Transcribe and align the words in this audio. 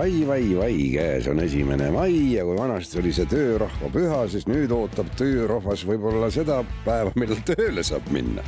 Ai, 0.00 0.24
vai, 0.26 0.54
vai, 0.56 0.72
käes 0.94 1.28
on 1.28 1.42
esimene 1.42 1.90
mai 1.92 2.14
ja 2.32 2.46
kui 2.48 2.56
vanasti 2.56 3.00
oli 3.02 3.12
see 3.12 3.28
töörahva 3.28 3.90
püha, 3.92 4.22
siis 4.32 4.46
nüüd 4.48 4.72
ootab 4.72 5.10
töörahvas 5.20 5.84
võib-olla 5.88 6.30
seda 6.32 6.62
päeva, 6.86 7.12
millal 7.20 7.42
tööle 7.48 7.84
saab 7.84 8.08
minna. 8.14 8.44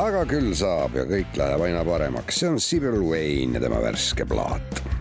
aga 0.00 0.22
küll 0.30 0.54
saab 0.56 0.94
ja 0.96 1.04
kõik 1.08 1.36
läheb 1.36 1.66
aina 1.66 1.84
paremaks, 1.84 2.40
see 2.40 2.54
on 2.54 2.62
Sibyl 2.62 3.02
Wayne 3.10 3.58
ja 3.58 3.66
tema 3.66 3.82
värske 3.82 4.28
plaat 4.28 4.99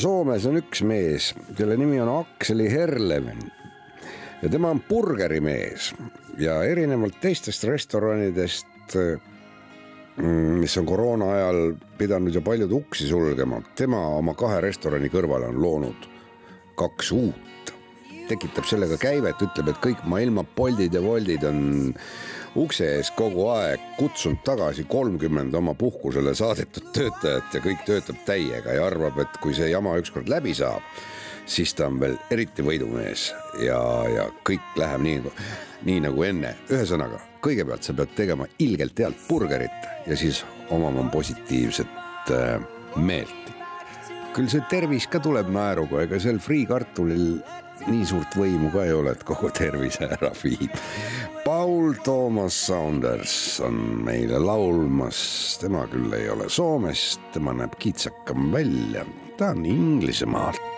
Soomes 0.00 0.46
on 0.48 0.58
üks 0.60 0.82
mees, 0.86 1.32
kelle 1.56 1.76
nimi 1.78 2.00
on 2.02 2.10
Akseli 2.20 2.68
Herleven 2.70 3.40
ja 4.42 4.50
tema 4.52 4.70
on 4.74 4.82
burgerimees 4.88 5.92
ja 6.38 6.58
erinevalt 6.68 7.20
teistest 7.20 7.64
restoranidest, 7.64 8.96
mm, 8.96 10.60
mis 10.60 10.76
on 10.78 10.86
koroona 10.86 11.30
ajal 11.38 11.60
pidanud 11.98 12.34
ju 12.34 12.42
paljud 12.44 12.72
uksi 12.72 13.08
sulgema, 13.08 13.62
tema 13.78 14.02
oma 14.18 14.36
kahe 14.38 14.60
restorani 14.64 15.10
kõrvale 15.12 15.48
on 15.50 15.60
loonud 15.62 16.08
kaks 16.76 17.12
uut, 17.16 17.72
tekitab 18.28 18.68
sellega 18.68 18.98
käivet, 19.00 19.40
ütleb, 19.40 19.72
et 19.72 19.80
kõik 19.80 20.04
maailma 20.04 20.44
Boltid 20.56 20.94
ja 20.94 21.00
Woltid 21.00 21.46
on 21.48 21.94
ukse 22.56 22.86
ees 22.96 23.10
kogu 23.16 23.48
aeg 23.52 23.82
kutsunud 23.98 24.40
tagasi 24.44 24.86
kolmkümmend 24.88 25.54
oma 25.54 25.74
puhkusele 25.74 26.34
saadetud 26.34 26.88
töötajat 26.94 27.54
ja 27.54 27.62
kõik 27.64 27.84
töötab 27.88 28.22
täiega 28.28 28.76
ja 28.78 28.86
arvab, 28.88 29.20
et 29.22 29.38
kui 29.42 29.54
see 29.56 29.70
jama 29.70 29.96
ükskord 30.00 30.30
läbi 30.32 30.54
saab, 30.56 30.84
siis 31.46 31.74
ta 31.76 31.90
on 31.90 32.00
veel 32.00 32.16
eriti 32.32 32.64
võidumees 32.66 33.28
ja, 33.62 33.80
ja 34.12 34.28
kõik 34.46 34.78
läheb 34.80 35.04
nii, 35.04 35.34
nii 35.88 36.04
nagu 36.08 36.26
enne. 36.26 36.54
ühesõnaga, 36.72 37.20
kõigepealt 37.44 37.86
sa 37.86 37.96
pead 37.96 38.14
tegema 38.18 38.48
ilgelt 38.58 39.04
head 39.04 39.18
burgerit 39.28 39.90
ja 40.06 40.16
siis 40.16 40.44
omama 40.70 41.04
positiivset 41.12 42.32
äh, 42.32 42.56
meelt. 42.96 43.52
küll 44.36 44.48
see 44.52 44.64
tervis 44.70 45.06
ka 45.08 45.20
tuleb 45.20 45.48
naeruga, 45.52 46.02
ega 46.04 46.18
sel 46.20 46.40
friikartulil 46.42 47.38
nii 47.90 48.06
suurt 48.06 48.36
võimu 48.38 48.70
ka 48.74 48.84
ei 48.86 48.94
ole, 48.96 49.14
et 49.16 49.24
kogu 49.26 49.50
tervise 49.54 50.08
ära 50.18 50.32
viib. 50.42 50.74
Paul 51.44 51.94
Thomas 52.04 52.56
Saunders 52.66 53.36
on 53.64 53.78
meile 54.06 54.40
laulmas, 54.42 55.20
tema 55.62 55.86
küll 55.92 56.12
ei 56.16 56.28
ole 56.32 56.50
Soomest, 56.50 57.20
tema 57.36 57.54
näeb 57.56 57.78
kitsakam 57.82 58.50
välja, 58.54 59.06
ta 59.38 59.52
on 59.54 59.66
Inglismaalt. 59.66 60.75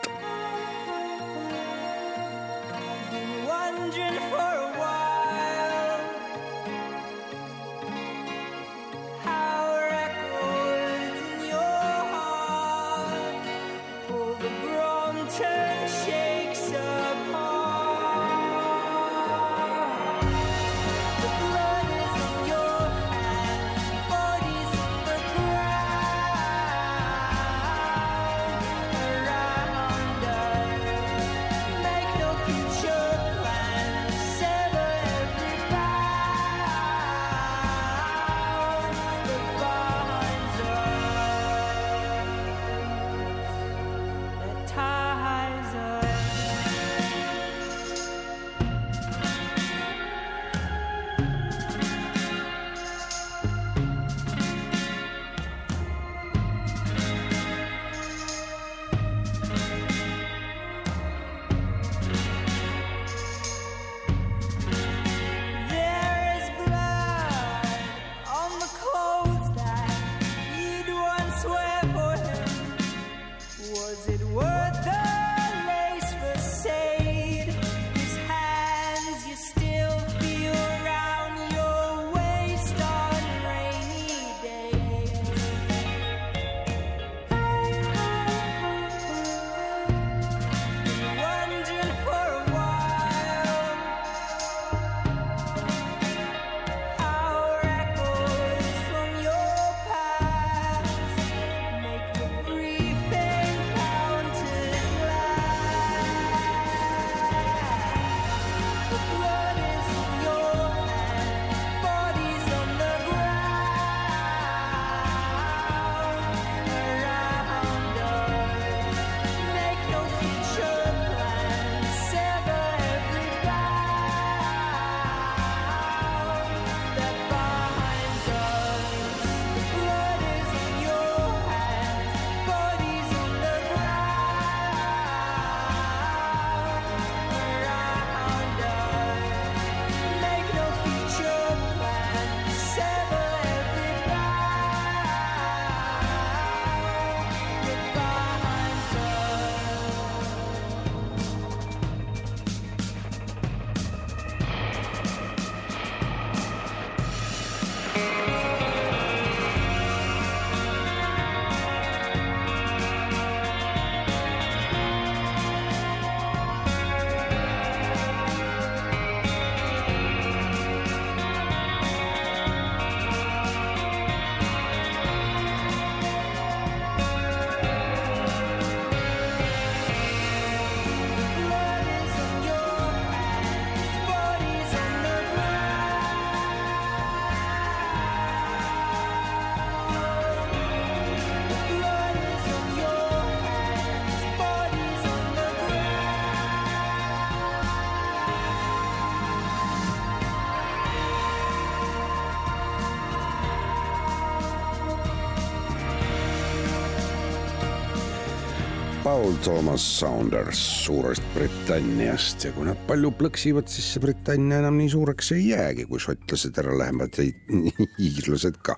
Paul 209.19 209.35
Thomas 209.43 209.99
Saunders 209.99 210.59
Suurest-Britanniast 210.85 212.45
ja 212.47 212.53
kui 212.55 212.69
nad 212.69 212.79
palju 212.87 213.09
plõksivad, 213.19 213.67
siis 213.67 213.89
see 213.91 214.03
Britannia 214.05 214.61
enam 214.63 214.79
nii 214.79 214.93
suureks 214.93 215.33
ei 215.35 215.49
jäägi, 215.49 215.89
kui 215.91 215.99
šotlased 215.99 216.61
ära 216.63 216.77
lähevad 216.79 217.19
ja 217.19 217.27
iirlased 218.07 218.61
ka. 218.63 218.77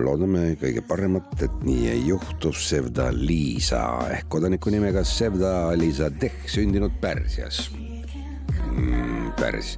loodame 0.00 0.54
kõige 0.62 0.80
paremat, 0.88 1.36
et 1.44 1.60
nii 1.66 1.92
ei 1.92 2.08
juhtu 2.08 2.54
Sevda 2.56 3.10
Liisa 3.12 3.82
ehk 4.14 4.32
kodaniku 4.32 4.72
nimega 4.72 5.04
Sevda 5.04 5.74
Liisa 5.76 6.08
Deh 6.08 6.40
sündinud 6.48 6.96
Pärsias 7.04 7.66
mm,. 7.76 9.34
Pärs 9.36 9.76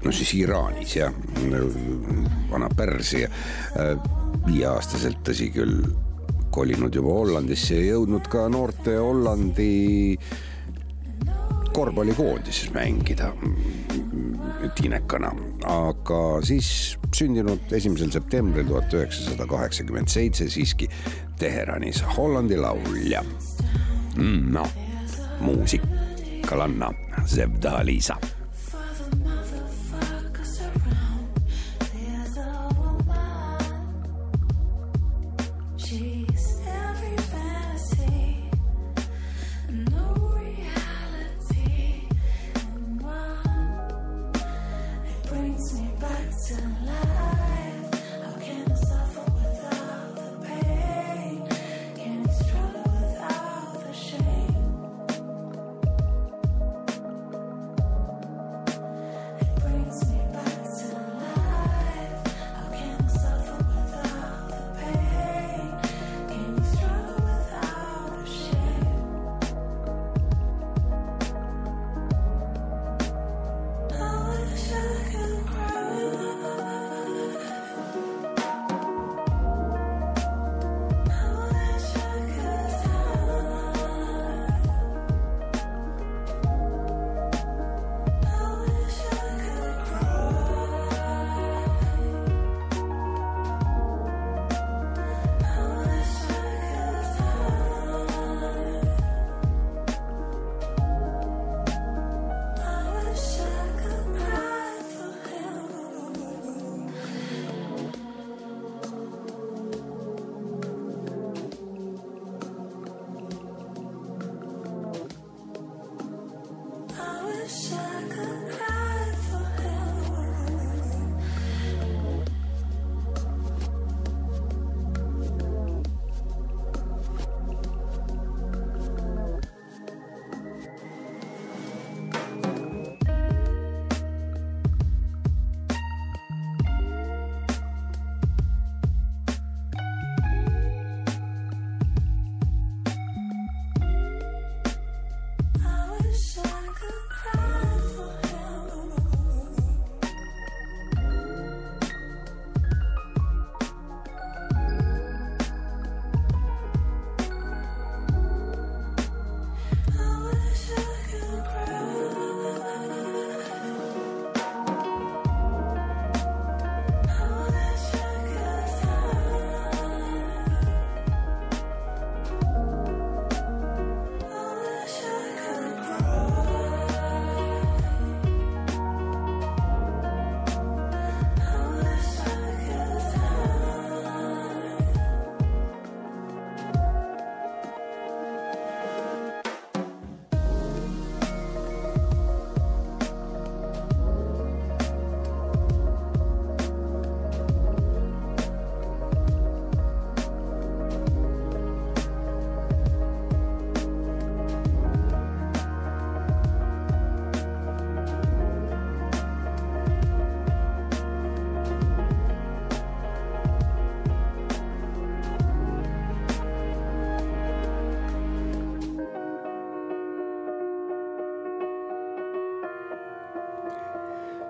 no 0.00 0.12
siis 0.16 0.38
Iraanis 0.40 0.96
jah, 0.96 1.12
vana 2.48 2.72
Pärsia, 2.76 3.28
viieaastaselt 4.46 5.20
tõsi 5.28 5.52
küll, 5.52 5.82
kolinud 6.50 6.94
juba 6.94 7.12
Hollandisse 7.14 7.78
ja 7.78 7.94
jõudnud 7.94 8.26
ka 8.30 8.46
noorte 8.52 8.96
Hollandi 8.98 10.18
korvpallikoondises 11.70 12.72
mängida 12.74 13.30
tiinekana, 14.76 15.30
aga 15.70 16.20
siis 16.44 16.96
sündinud 17.14 17.72
esimesel 17.76 18.10
septembril 18.14 18.66
tuhat 18.68 18.96
üheksasada 18.98 19.46
kaheksakümmend 19.50 20.10
seitse 20.10 20.48
siiski 20.50 20.90
Teheranis 21.40 22.02
Hollandi 22.16 22.58
laulja 22.60 23.22
mm,. 24.16 24.50
noh, 24.56 24.74
muusikalanna 25.40 26.92
Zebda 27.30 27.78
Liisa 27.86 28.18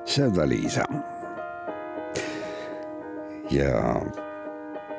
Sevda 0.06 0.44
Liisa. 0.46 0.86
ja 3.50 3.98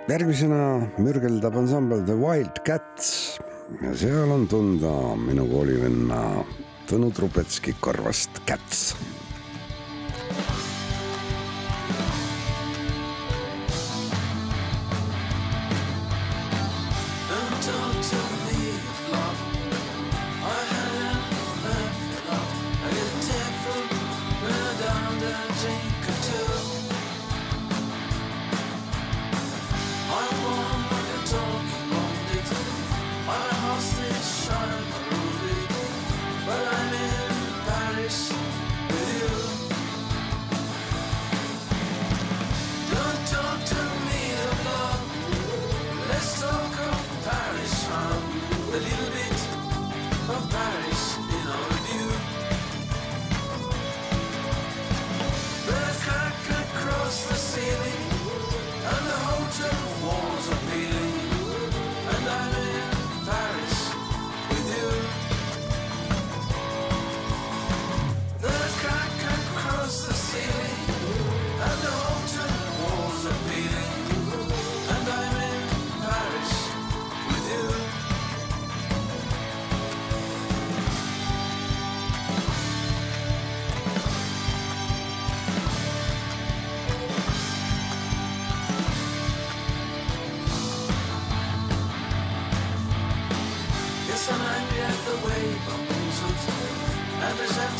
järgmisena 0.09 0.89
mürgeldab 0.99 1.55
ansambel 1.55 2.03
The 2.03 2.17
Wild 2.19 2.59
Cats 2.67 3.37
ja 3.79 3.93
seal 3.95 4.33
on 4.33 4.43
tunda 4.51 4.91
minu 5.15 5.45
koolivenna 5.47 6.19
Tõnu 6.89 7.13
Trubetski 7.15 7.77
karvast 7.79 8.41
Cats 8.49 8.91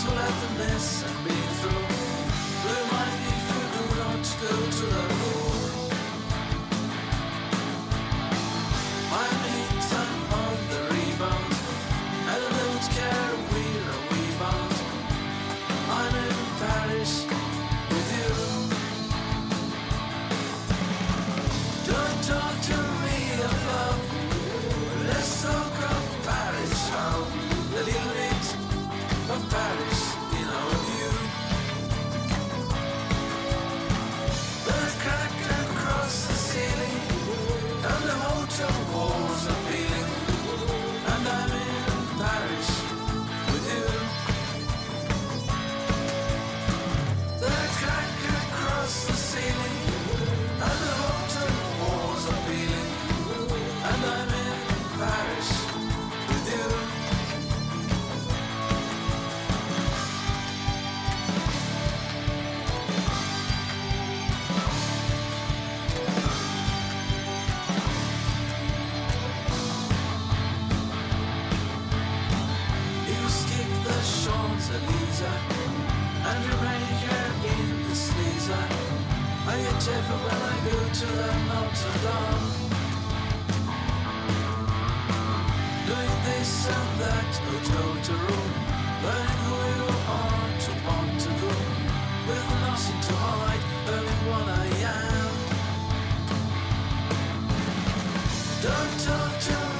to 0.02 0.10
let 0.16 0.34
the 0.42 0.50
mess 0.58 1.04
and 1.04 1.26
be 1.26 1.38
through. 1.60 1.86
Remind 2.66 3.18
me 3.22 3.36
if 3.54 3.98
not 4.00 4.24
go 4.42 4.72
to 4.72 4.86
love. 4.96 5.11
And 75.24 75.30
laser 75.30 76.32
Underrated 76.32 77.44
in 77.54 77.68
the 77.88 77.96
sneezer 77.96 78.66
I 79.48 79.58
get 79.62 79.78
different 79.86 80.22
when 80.26 80.42
I 80.42 80.56
go 80.66 80.78
to 81.00 81.08
the 81.20 81.30
Notre 81.50 81.98
Dame 82.06 82.50
Doing 85.88 86.18
this 86.26 86.52
and 86.68 86.92
that, 87.02 87.32
no 87.46 87.86
to 88.04 88.14
room 88.14 88.52
Learning 89.04 89.42
who 89.46 89.56
you 89.70 89.90
are 90.10 90.52
to 90.60 90.72
want 90.86 91.20
to 91.22 91.30
go. 91.42 91.52
With 92.28 92.50
nothing 92.62 93.02
to 93.02 93.14
hide, 93.16 93.64
learning 93.88 94.22
what 94.30 94.48
I 94.48 94.68
am. 94.94 95.34
Don't 98.62 99.00
talk 99.00 99.40
to 99.40 99.71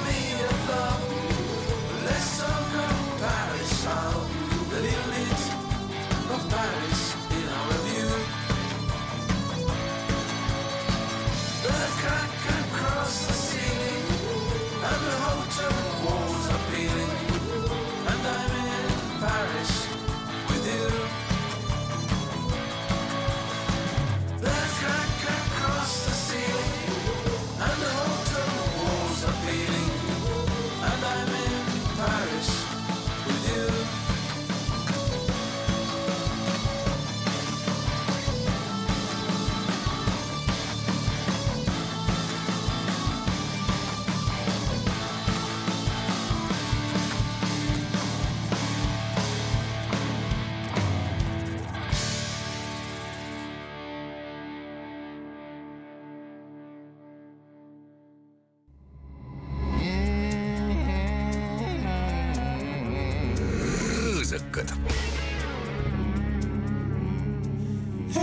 allikad. 64.52 64.70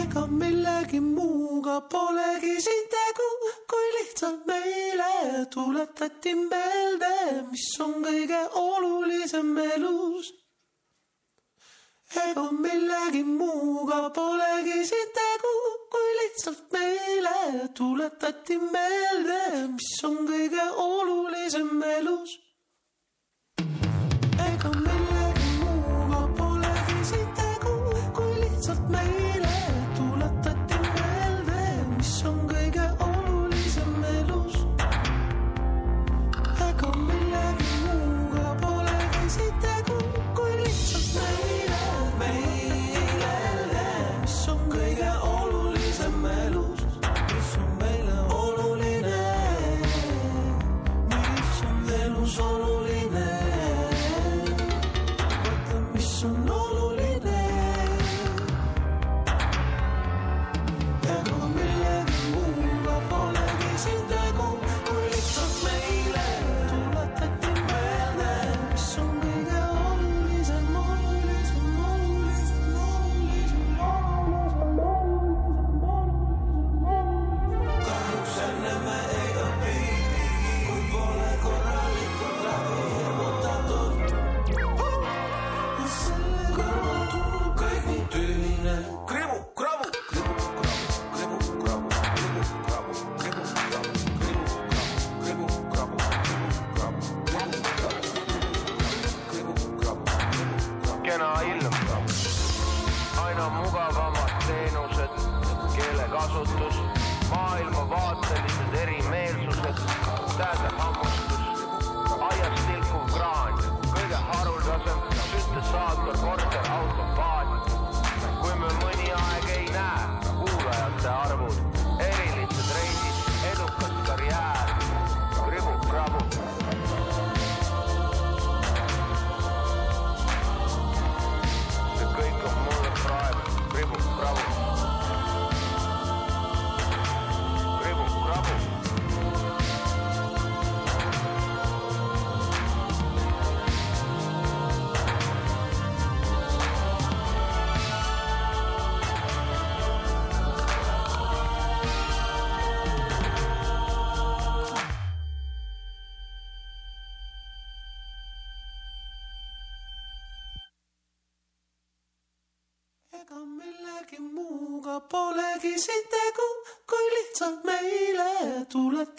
ega 0.01 0.27
millegi 0.27 1.00
muuga 1.00 1.81
polegi 1.81 2.62
siin 2.62 2.86
tegu, 2.93 3.29
kui 3.69 3.88
lihtsalt 3.98 4.45
meile 4.45 5.45
tuletati 5.53 6.33
meelde, 6.36 7.15
mis 7.51 7.79
on 7.81 8.03
kõige 8.03 8.41
olulisem 8.53 9.57
elus 9.57 10.33
ega 12.25 12.45
millegi 12.51 13.24
muuga 13.24 14.09
polegi 14.09 14.86
siin 14.86 15.09
tegu, 15.13 15.55
kui 15.93 16.12
lihtsalt 16.21 16.69
meile 16.74 17.69
tuletati 17.77 18.57
meelde, 18.57 19.41
mis 19.74 20.03
on 20.03 20.21
kõige 20.29 20.69
olulisem 20.86 21.81
elus 21.98 22.38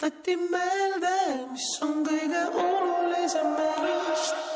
tuletati 0.01 0.35
meelde, 0.35 1.17
mis 1.51 1.67
on 1.85 1.99
kõige 2.05 2.41
olulisem 2.57 3.53
elust 3.53 4.50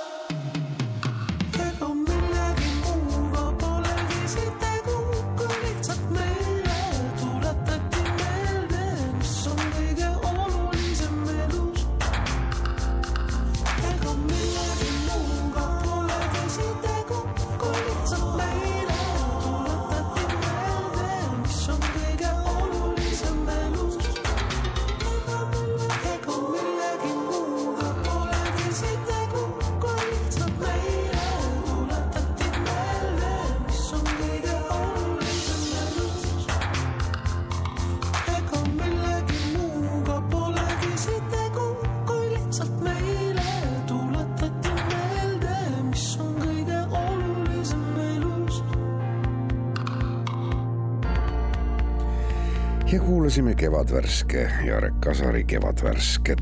kuulasime 53.36 53.56
Kevadvärske, 53.56 54.52
Jarek 54.66 54.94
Kasari 55.02 55.44
Kevadvärsket 55.44 56.40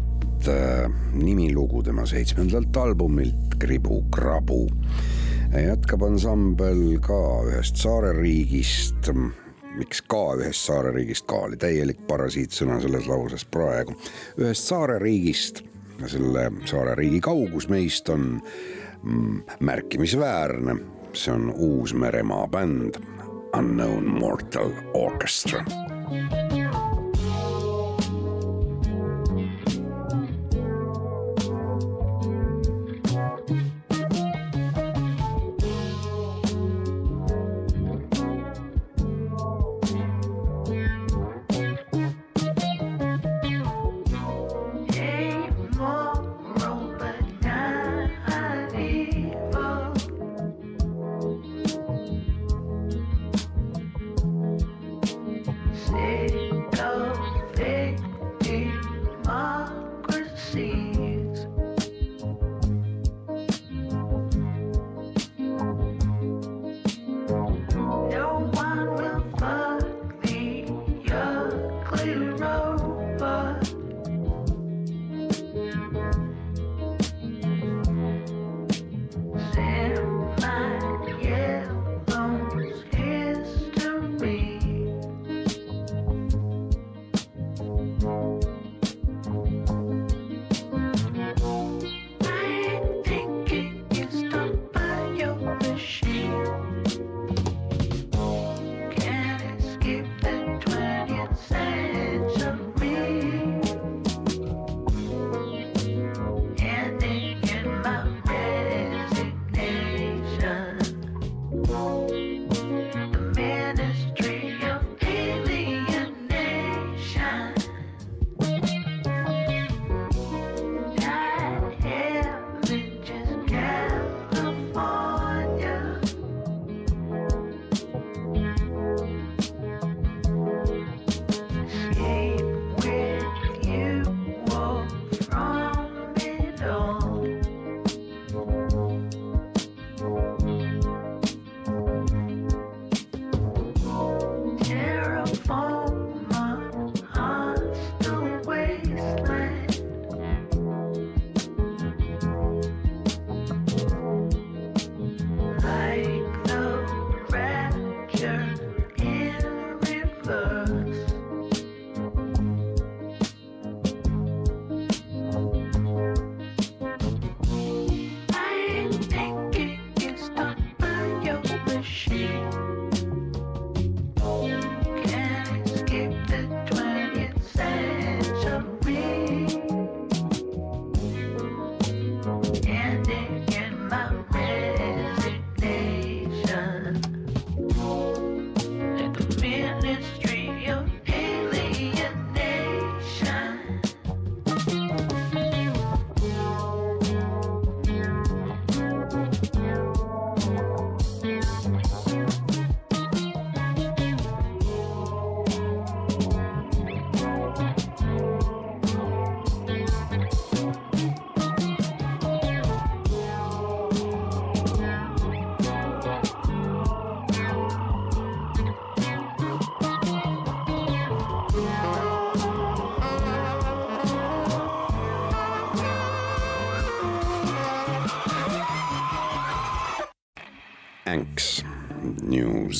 äh, 0.47 0.91
nimilugu 1.13 1.83
tema 1.83 2.05
seitsmendalt 2.05 2.77
albumilt 2.77 3.55
Kribu 3.59 4.03
krabu. 4.11 4.69
jätkab 5.53 6.03
ansambel 6.05 6.99
ka 7.01 7.17
ühest 7.49 7.81
saareriigist, 7.81 9.09
miks 9.73 10.03
ka 10.05 10.35
ühest 10.37 10.69
saareriigist, 10.69 11.25
ka 11.25 11.39
oli 11.47 11.57
täielik 11.57 12.05
parasiitsõna 12.05 12.77
selles 12.85 13.09
lauses 13.09 13.45
praegu, 13.45 13.97
ühest 14.37 14.69
saareriigist, 14.69 15.63
selle 16.05 16.45
saareriigi 16.69 17.23
kaugus 17.25 17.71
meist 17.73 18.13
on 18.13 18.37
mm, 19.01 19.41
märkimisväärne, 19.65 20.77
see 21.17 21.33
on 21.33 21.49
Uus-Meremaa 21.57 22.45
bänd 22.53 23.01
Unknown 23.57 24.13
Mortal 24.19 24.69
Orchestra. 24.93 25.65
thank 26.13 26.33
you 26.33 26.42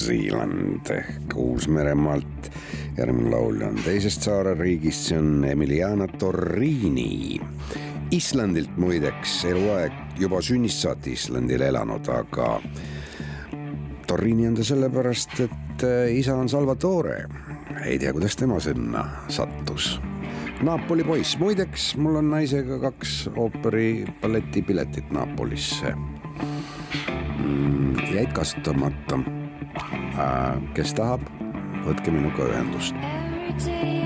Zealand 0.06 0.89
ehk 0.92 1.36
Uus-Meremaalt. 1.36 2.52
järgmine 2.98 3.30
laulja 3.30 3.68
on 3.68 3.80
teisest 3.86 4.22
saareriigist, 4.22 5.08
see 5.10 5.18
on 5.18 5.46
Emiliana 5.50 6.08
Torrini. 6.08 7.39
Islandilt 8.12 8.78
muideks 8.78 9.39
eluaeg, 9.50 9.94
juba 10.20 10.42
sünnist 10.42 10.84
saati 10.86 11.16
Islandil 11.18 11.62
elanud, 11.62 12.08
aga 12.13 12.62
Torrini 14.08 14.48
on 14.48 14.56
ta 14.60 14.63
sellepärast, 14.63 15.39
et 15.48 15.88
äh, 15.88 16.13
isa 16.13 16.36
on 16.36 16.50
Salvatore. 16.50 17.26
ei 17.86 18.00
tea, 18.00 18.13
kuidas 18.13 18.36
tema 18.36 18.60
sinna 18.60 19.08
sattus 19.28 20.00
Napoli 20.63 21.04
poiss, 21.04 21.38
muideks 21.38 21.96
mul 22.00 22.16
on 22.22 22.30
naisega 22.32 22.78
kaks 22.80 23.30
ooperi 23.36 24.06
balletipiletit 24.22 25.12
Napolisse 25.12 25.92
mm,. 27.39 27.96
jäid 28.13 28.32
kasutamata 28.34 29.20
Äh, 29.63 30.56
kes 30.78 30.93
tahab, 30.97 31.23
võtke 31.88 32.13
minuga 32.13 32.49
ühendust. 32.52 34.03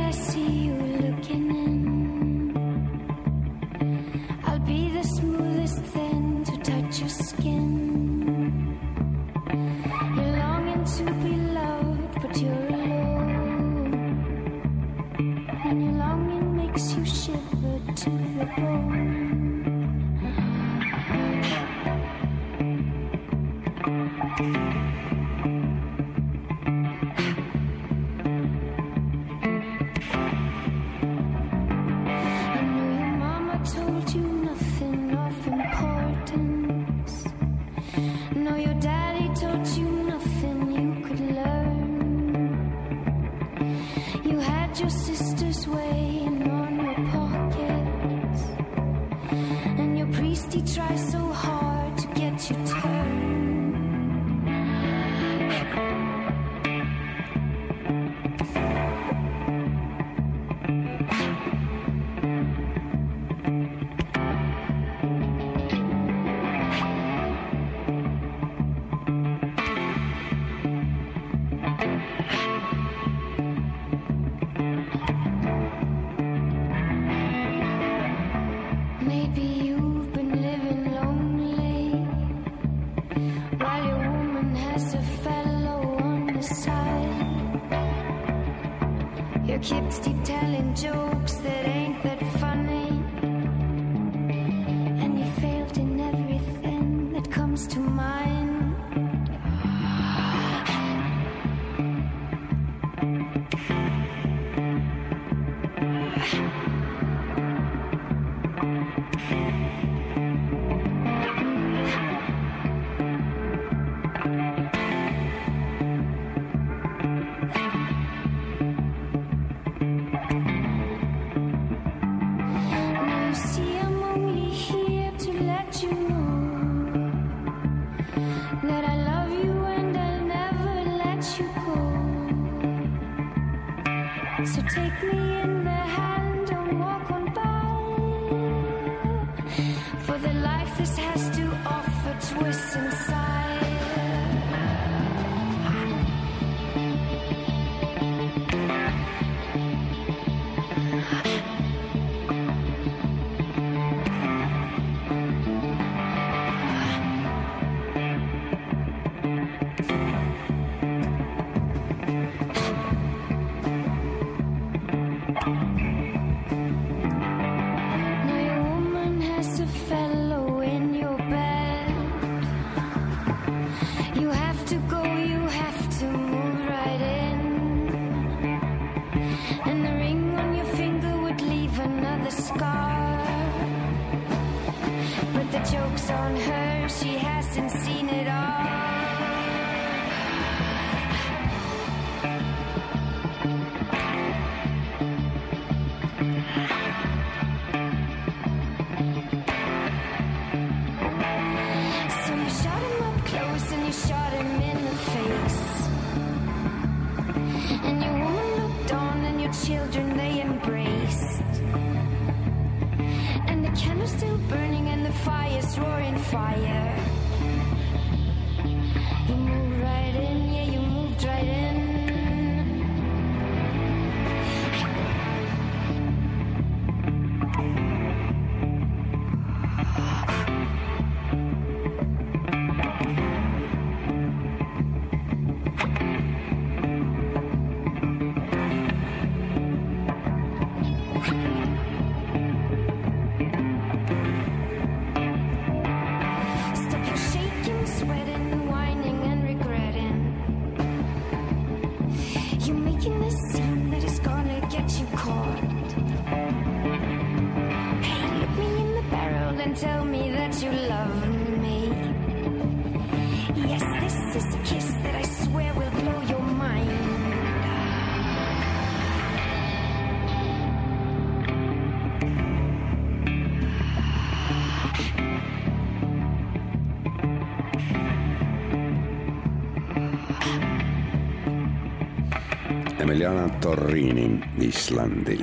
Torrini 283.68 284.40
Islandil. 284.64 285.42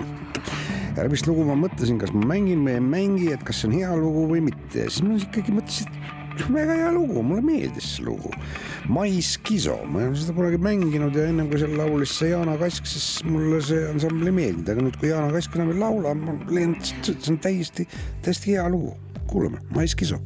Järgmist 0.97 1.27
lugu 1.29 1.45
ma 1.45 1.57
mõtlesin, 1.59 1.99
kas 2.01 2.13
ma 2.15 2.23
mängin 2.31 2.63
või 2.65 2.79
ei 2.79 2.85
mängi, 2.85 3.27
et 3.35 3.43
kas 3.45 3.59
see 3.61 3.69
on 3.69 3.75
hea 3.77 3.91
lugu 3.99 4.23
või 4.31 4.45
mitte. 4.47 4.87
Siis 4.87 5.03
ma 5.05 5.19
ikkagi 5.19 5.53
mõtlesin, 5.53 5.99
et 6.33 6.45
väga 6.55 6.77
hea 6.79 6.93
lugu, 6.95 7.21
mulle 7.21 7.45
meeldis 7.45 7.91
see 7.99 8.07
lugu. 8.07 8.31
Mais 8.89 9.35
Kiso, 9.45 9.77
ma 9.91 10.01
ei 10.01 10.09
ole 10.09 10.23
seda 10.23 10.37
kunagi 10.39 10.61
mänginud 10.63 11.19
ja 11.19 11.27
ennem 11.29 11.51
kui 11.51 11.61
seal 11.61 11.77
laulis 11.77 12.15
see 12.17 12.31
Jaana 12.31 12.55
Kask, 12.63 12.89
siis 12.89 13.11
mulle 13.29 13.61
see 13.67 13.83
ansambel 13.91 14.33
ei 14.33 14.39
meeldinud, 14.39 14.73
aga 14.73 14.87
nüüd, 14.87 14.97
kui 15.03 15.13
Jaana 15.13 15.35
Kask 15.35 15.59
enam 15.59 15.75
ei 15.75 15.83
laula, 15.83 16.15
ma 16.17 16.39
leian, 16.49 16.79
et 16.81 17.13
see 17.13 17.35
on 17.35 17.43
täiesti, 17.45 17.85
täiesti 18.25 18.57
hea 18.57 18.65
lugu. 18.73 18.97
kuulame, 19.29 19.61
Mais 19.75 19.95
Kiso 19.97 20.21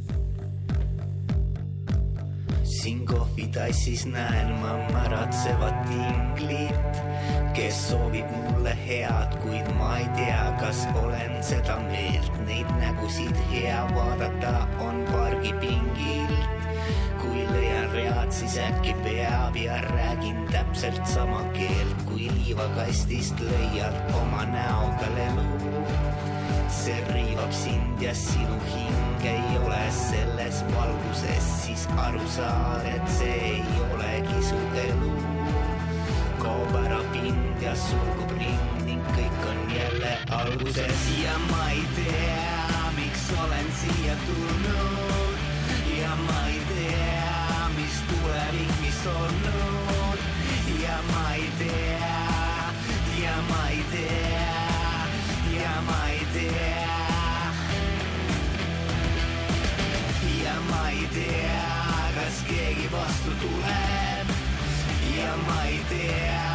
siin 2.79 3.07
kohvitassis 3.07 4.07
näen 4.07 4.53
ma 4.61 4.77
märatsevat 4.93 5.91
inglit, 5.91 7.08
kes 7.59 7.79
soovib 7.91 8.27
mulle 8.31 8.73
head, 8.87 9.33
kuid 9.43 9.67
ma 9.79 9.97
ei 9.99 10.07
tea, 10.15 10.43
kas 10.61 10.85
olen 11.03 11.33
seda 11.43 11.75
meelt. 11.89 12.31
Neid 12.47 12.69
nägusid 12.79 13.35
hea 13.51 13.81
vaadata 13.97 14.69
on 14.85 15.03
pargipingilt. 15.11 16.47
kui 17.19 17.43
leian 17.51 17.91
read, 17.93 18.31
siis 18.31 18.55
äkki 18.63 18.95
peab 19.03 19.57
ja 19.59 19.81
räägin 19.91 20.47
täpselt 20.53 21.03
sama 21.07 21.43
keelt, 21.57 22.03
kui 22.07 22.31
liivakastist 22.37 23.41
leiad 23.41 23.99
oma 24.23 24.45
näoga 24.55 25.11
lelu 25.17 25.49
see 26.71 27.01
riivab 27.11 27.53
sind 27.53 28.03
ja 28.03 28.15
sinu 28.15 28.59
hing 28.71 29.27
ei 29.27 29.59
ole 29.59 29.83
selles 29.91 30.63
valguses, 30.71 31.51
siis 31.65 31.89
aru 32.07 32.23
saad, 32.37 32.87
et 32.87 33.11
see 33.19 33.41
ei 33.57 33.83
olegi 33.91 34.43
su 34.53 34.61
elu. 34.87 35.18
Pind 37.23 37.63
ja 37.63 37.75
sulgub 37.77 38.33
ring 38.39 38.67
ning 38.87 39.03
kõik 39.17 39.45
on 39.51 39.61
jälle 39.75 40.13
alguses 40.39 41.05
ja 41.23 41.35
ma 41.49 41.63
ei 41.75 41.83
tea, 41.97 42.91
miks 42.97 43.25
olen 43.43 43.71
siia 43.81 44.15
tulnud. 44.27 45.47
Ja 45.99 46.15
ma 46.23 46.39
ei 46.47 46.61
tea, 46.71 47.69
mis 47.77 47.97
tulevik, 48.11 48.75
mis 48.83 49.01
olnud. 49.15 50.27
Ja 50.83 50.99
ma 51.11 51.25
ei 51.35 51.49
tea 51.59 52.15
ja 53.23 53.37
ma 53.51 53.63
ei 53.71 53.83
tea 53.93 54.59
ja 55.59 55.75
ma 55.89 56.01
ei 56.13 56.25
tea. 56.37 56.87
ja 60.45 60.55
ma 60.71 60.83
ei 60.91 61.09
tea, 61.15 61.65
kas 62.15 62.45
keegi 62.49 62.89
vastu 62.93 63.35
tuleb. 63.43 64.37
Ja 65.19 65.35
ma 65.47 65.63
ei 65.67 65.81
tea, 65.91 66.48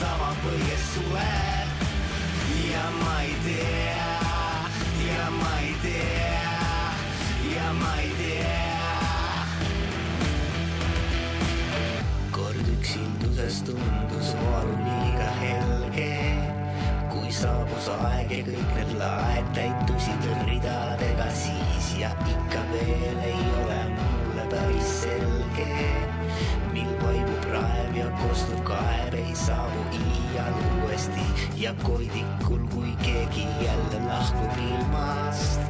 või 0.00 0.60
kes 0.64 0.84
suleb 0.94 1.82
ja 2.70 2.84
ma 3.00 3.16
ei 3.22 3.34
tea, 3.44 4.06
ja 5.04 5.26
ma 5.34 5.50
ei 5.60 5.74
tea, 5.82 6.44
ja 7.50 7.72
ma 7.76 7.90
ei 8.00 8.12
tea. 8.20 8.60
kord 12.32 12.70
üksinduses 12.78 13.60
tundus 13.68 14.32
valu 14.40 14.78
liiga 14.86 15.28
helge. 15.42 16.14
Kui 17.12 17.32
saabus 17.34 17.90
aeg 17.98 18.32
ja 18.32 18.40
kõik 18.48 18.72
need 18.78 18.96
laed 19.02 19.52
täitusid 19.58 20.30
ridadega 20.48 21.28
siis 21.34 21.92
ja 22.00 22.14
ikka 22.24 22.64
veel 22.72 23.28
ei 23.34 23.44
ole. 23.60 23.80
mulle 24.00 24.19
päris 24.50 24.90
selge, 25.02 25.66
mil 26.74 26.90
vaibub 27.02 27.44
raev 27.52 27.96
ja 27.98 28.08
kostub 28.20 28.62
kaev, 28.66 29.14
ei 29.14 29.34
saabu 29.38 29.84
iial 29.98 30.56
uuesti. 30.80 31.26
Ja 31.60 31.74
koidikul, 31.82 32.62
kui 32.74 32.94
keegi 33.02 33.46
jälle 33.62 34.00
lahkub 34.06 34.58
ilmast, 34.64 35.60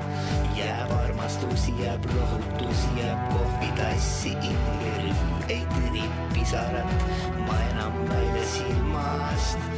jääb 0.57 0.93
armastus, 0.97 1.69
jääb 1.81 2.07
lohutus, 2.15 2.87
jääb 2.97 3.29
kohvitassi 3.35 4.33
inglerühm, 4.33 5.35
ei 5.49 5.63
tiri 5.75 6.07
pisarat, 6.35 7.07
ma 7.47 7.61
enam 7.73 8.01
välja 8.09 8.47
silmast. 8.55 9.69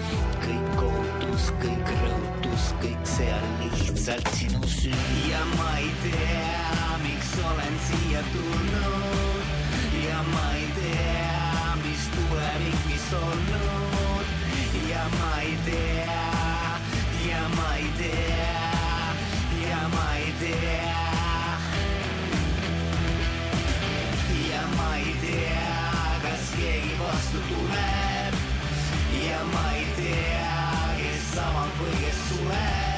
Kõik 0.42 0.72
kohutus, 0.78 1.50
kõik 1.62 1.94
rõhutus, 1.98 2.72
kõik 2.82 3.06
see 3.16 3.30
on 3.34 3.52
lihtsalt 3.66 4.34
sinu 4.38 4.62
süü 4.78 5.06
ja 5.30 5.44
ma 5.56 5.70
ei 5.78 5.92
tea, 6.04 6.91
miks 7.32 7.44
olen 7.44 7.80
siia 7.88 8.22
tulnud 8.32 9.44
ja 10.08 10.22
ma 10.22 10.54
ei 10.54 10.66
tea, 10.74 11.76
mis 11.84 12.08
tulevik, 12.14 12.78
mis 12.88 13.12
olnud 13.12 14.26
ja 14.90 15.04
ma 15.18 15.40
ei 15.40 15.58
tea, 15.64 16.20
ja 17.28 17.48
ma 17.56 17.74
ei 17.74 17.88
tea, 17.98 19.14
ja 19.68 19.88
ma 19.88 20.14
ei 20.16 20.34
tea. 20.40 20.92
ja 24.50 24.62
ma 24.76 24.96
ei 24.96 25.16
tea, 25.20 26.20
kas 26.22 26.54
keegi 26.56 26.96
vastu 27.00 27.38
tuleb 27.48 28.34
ja 29.26 29.44
ma 29.52 29.70
ei 29.72 29.86
tea, 29.96 30.56
kes 30.96 31.36
avab 31.38 31.78
või 31.80 32.00
kes 32.04 32.24
suleb. 32.28 32.91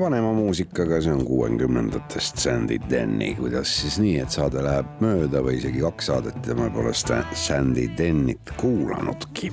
Vanema 0.00 0.32
muusikaga, 0.32 1.00
see 1.04 1.12
on 1.12 1.24
kuuekümnendatest 1.28 2.40
Sandy 2.40 2.78
Denny, 2.90 3.34
kuidas 3.38 3.72
siis 3.82 3.98
nii, 4.00 4.16
et 4.24 4.32
saade 4.34 4.64
läheb 4.64 5.00
mööda 5.04 5.44
või 5.44 5.58
isegi 5.60 5.84
kaks 5.84 6.12
saadet 6.12 6.46
ja 6.48 6.56
ma 6.58 6.70
pole 6.72 6.94
Sandy 6.94 7.88
Dennit 7.98 8.54
kuulanudki. 8.60 9.52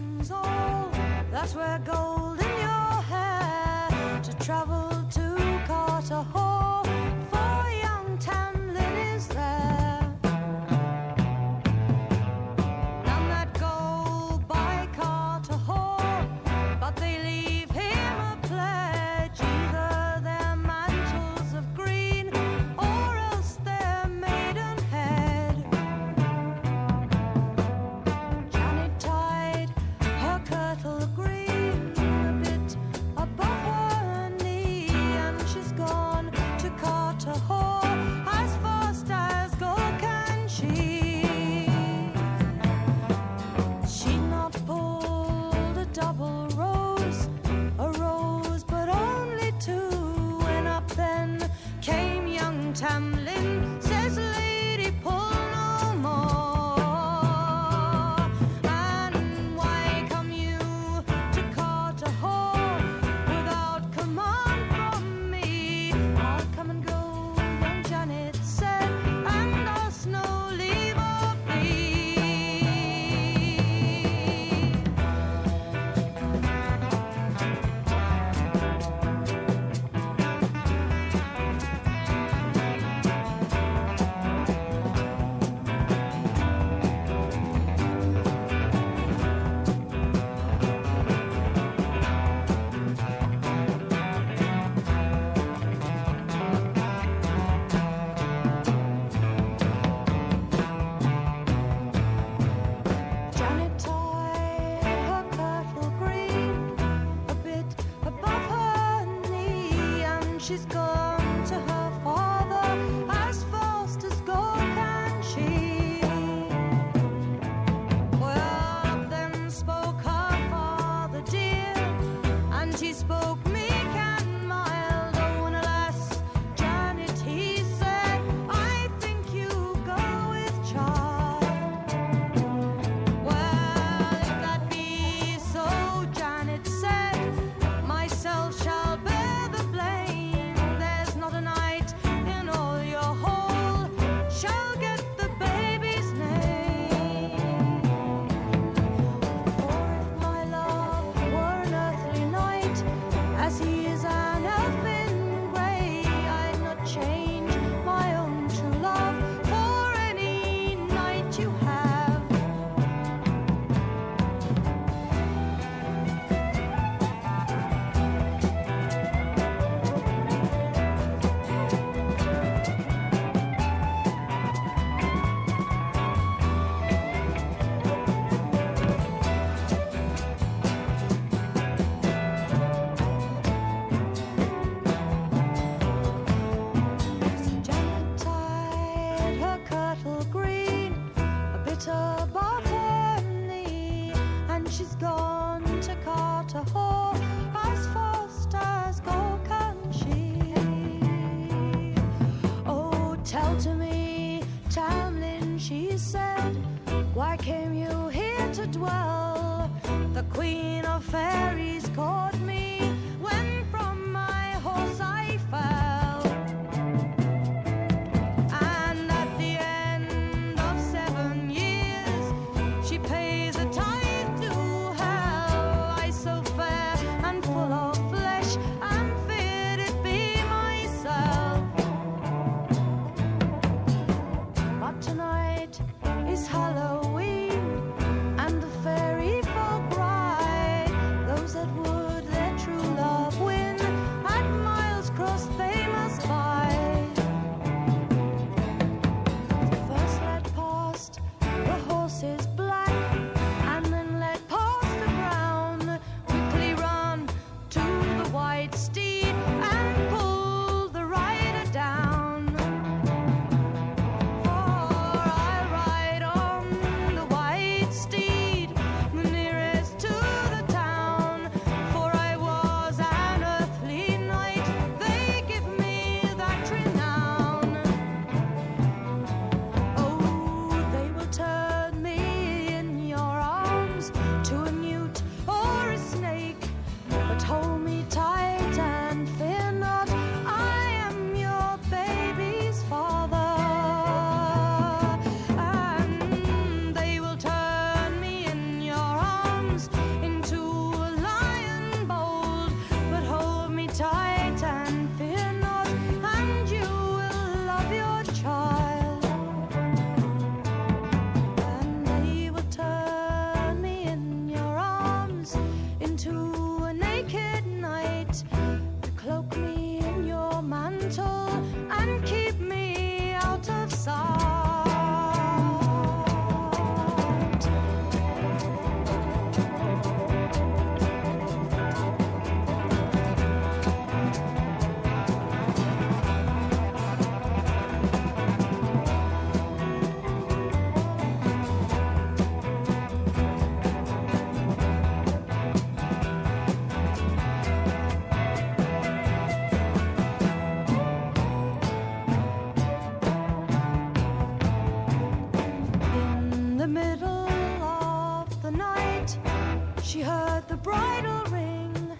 The 360.67 360.75
bridal 360.75 361.43
ring. 361.49 362.11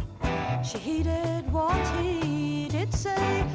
She 0.63 0.77
heeded 0.77 1.51
what 1.51 1.75
he 1.97 2.67
did 2.69 2.93
say, 2.93 3.45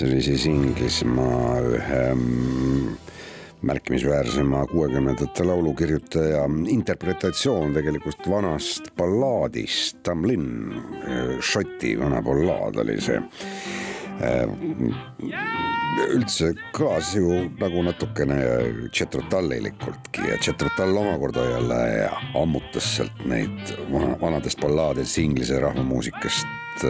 see 0.00 0.08
oli 0.08 0.22
siis 0.24 0.46
Inglismaa 0.48 1.58
ühe 1.60 2.04
mm, 2.14 2.92
märkimisväärsema 3.68 4.62
kuuekümnendate 4.70 5.44
laulukirjutaja 5.44 6.46
interpretatsioon 6.72 7.74
tegelikult 7.76 8.28
vanast 8.30 8.88
ballaadist, 8.96 9.98
Tamlin, 10.02 10.46
Šoti 11.40 11.98
vana 12.00 12.22
ballaad 12.24 12.80
oli 12.80 12.96
see. 13.04 13.20
Üldse 16.14 16.54
kõlas 16.76 17.12
ju 17.16 17.42
nagu 17.60 17.84
natukene 17.84 18.38
Tšetrotallilikultki 18.94 20.30
ja 20.30 20.40
Tšetrotall 20.40 20.96
omakorda 21.02 21.44
jälle 21.50 21.82
ammutas 22.40 22.88
sealt 22.96 23.20
neid 23.28 23.76
vana- 23.92 24.16
vanadest 24.20 24.64
ballaadidest 24.64 25.20
inglise 25.20 25.60
rahvamuusikast 25.60 26.88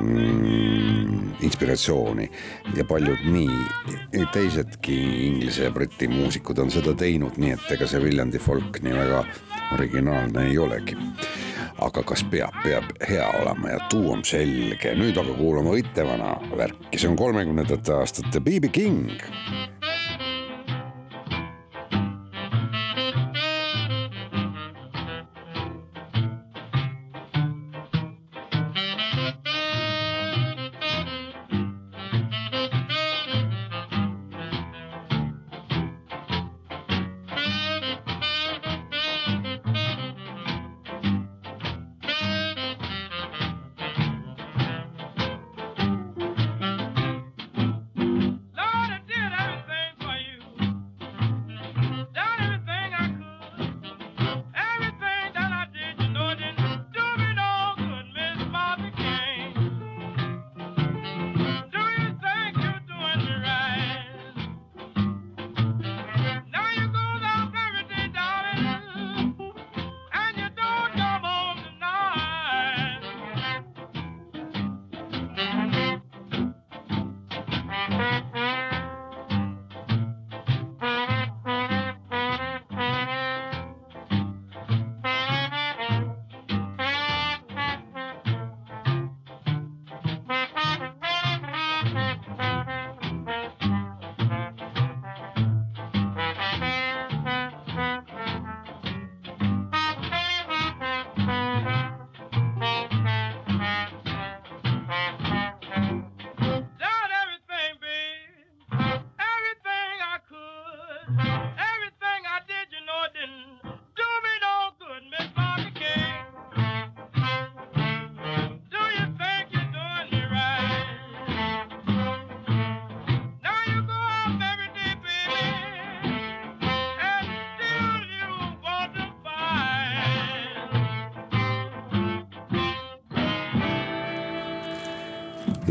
mm, 0.00 1.32
inspiratsiooni. 1.40 2.30
Ja 2.76 2.84
paljud 2.84 3.24
nii. 3.24 4.26
Teisedki 4.32 4.96
inglise 5.26 5.64
ja 5.64 5.70
briti 5.70 6.08
muusikud 6.08 6.58
on 6.58 6.70
seda 6.70 6.94
teinud, 6.98 7.36
nii 7.40 7.56
et 7.56 7.72
ega 7.76 7.88
see 7.88 8.02
Viljandi 8.02 8.40
folk 8.42 8.80
nii 8.84 8.94
väga 8.96 9.24
originaalne 9.76 10.46
ei 10.50 10.58
olegi. 10.58 10.96
Aga 11.82 12.02
kas 12.06 12.22
peab, 12.30 12.54
peab 12.62 12.90
hea 13.08 13.26
olema 13.40 13.72
ja 13.72 13.80
tuu 13.90 14.12
on 14.12 14.22
selge, 14.24 14.92
nüüd 14.98 15.18
aga 15.18 15.34
kuulame 15.38 15.72
Õittevana 15.78 16.36
värki, 16.56 16.98
see 16.98 17.10
on 17.10 17.18
kolmekümnendate 17.18 17.96
aastate 17.96 18.40
BB 18.44 18.70
King. 18.72 19.24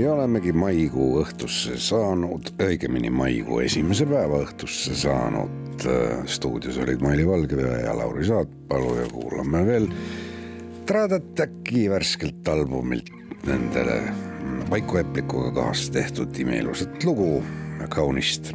Ja 0.02 0.14
olemegi 0.14 0.52
maikuu 0.54 1.22
õhtusse 1.22 1.78
saanud, 1.82 2.54
õigemini 2.62 3.12
maikuu 3.14 3.60
esimese 3.66 4.06
päeva 4.10 4.42
õhtusse 4.46 4.96
saanud. 4.98 5.60
stuudios 6.26 6.78
olid 6.78 7.02
Maili 7.02 7.28
Valgevee 7.28 7.82
ja 7.82 7.96
Lauri 7.98 8.26
Saatpalu 8.26 8.96
ja 8.96 9.08
kuulame 9.10 9.66
veel 9.66 9.88
Tradat 10.86 11.40
äkki 11.40 11.90
värskelt 11.90 12.48
albumilt 12.48 13.10
nendele 13.48 14.02
Vaiko 14.70 15.00
Eplikuga 15.00 15.52
kaasa 15.52 15.92
tehtud 15.92 16.38
imeilusat 16.40 17.04
lugu, 17.04 17.44
kaunist 17.90 18.54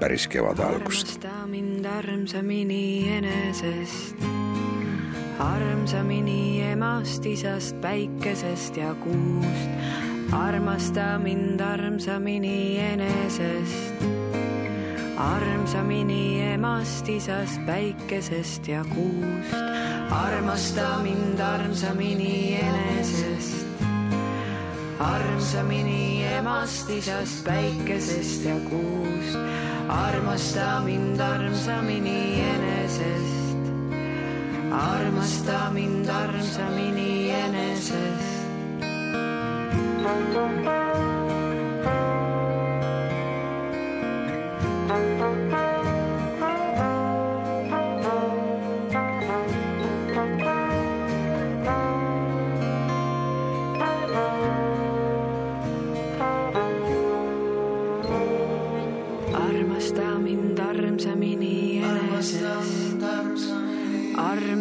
päris 0.00 0.28
kevade 0.28 0.62
algust. 0.64 1.24
armasta 1.24 1.46
mind 1.46 1.84
armsamini 1.84 3.08
enesest, 3.16 4.16
armsamini 5.38 6.62
emast, 6.72 7.26
isast, 7.26 7.80
päikesest 7.80 8.76
ja 8.76 8.94
kuust. 8.94 10.07
Armasta 10.32 11.18
mind 11.18 11.60
armsamini 11.60 12.78
enesest, 12.78 14.02
armsamini 15.16 16.52
emast, 16.54 17.08
isast, 17.08 17.60
päikesest 17.66 18.68
ja 18.68 18.84
kuust. 18.84 19.54
armasta 20.10 20.98
mind 21.02 21.40
armsamini 21.40 22.58
enesest, 22.60 23.66
armsamini 25.00 26.24
emast, 26.24 26.90
isast, 26.90 27.44
päikesest 27.44 28.44
ja 28.44 28.56
kuust. 28.70 29.38
armasta 29.88 30.80
mind 30.84 31.20
armsamini 31.20 32.40
enesest, 32.40 33.58
armasta 34.72 35.70
mind 35.72 36.08
armsamini 36.08 37.30
enesest. 37.30 38.37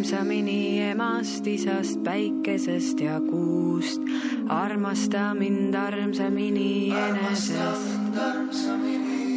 Armsamini 0.07 0.79
emast, 0.91 1.47
isast, 1.47 2.03
päikesest 2.03 2.99
ja 2.99 3.19
kuust. 3.21 4.06
Armasta 4.49 5.33
mind 5.33 5.75
armsamini 5.75 6.91
enesest, 6.91 8.17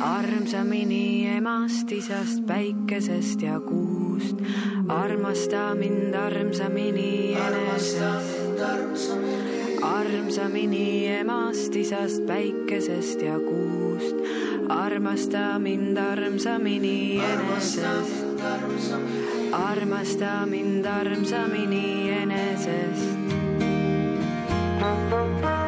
armsamini 0.02 1.26
emast, 1.36 1.90
isast, 1.92 2.46
päikesest 2.46 3.42
ja 3.42 3.60
kuust. 3.60 4.36
armasta 4.88 5.74
mind 5.74 6.14
armsamini 6.14 7.34
enesest, 7.34 8.62
armsamini 9.82 11.06
emast, 11.08 11.76
isast, 11.76 12.26
päikesest 12.26 13.22
ja 13.22 13.38
kuust. 13.38 14.16
armasta 14.68 15.58
mind 15.58 15.96
armsamini 15.96 17.18
enesest, 17.18 18.40
armasta 19.52 20.46
mind 20.46 20.84
armsamini 20.84 22.10
enesest. 22.10 23.39
Armasta 24.82 25.59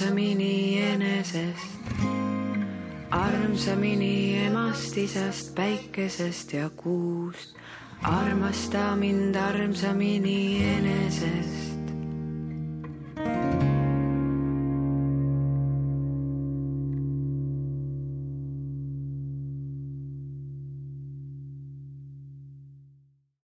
armsamini 0.00 0.78
enesest, 0.80 2.00
armsamini 3.12 4.46
emast, 4.46 4.96
isast, 4.96 5.52
päikesest 5.54 6.54
ja 6.56 6.70
kuust, 6.70 7.52
armasta 8.08 8.96
mind 8.96 9.36
armsamini 9.36 10.64
enesest. 10.72 11.49